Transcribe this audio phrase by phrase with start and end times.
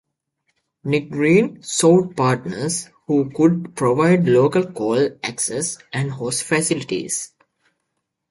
[0.83, 7.33] Nick Green sought partners who could provide local call access and Host facilities.